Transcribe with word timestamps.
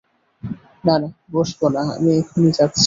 না 0.83 0.95
না, 1.01 1.07
বসব 1.33 1.61
না, 1.75 1.81
আমি 1.95 2.09
এখনই 2.19 2.51
যাচ্ছি। 2.57 2.79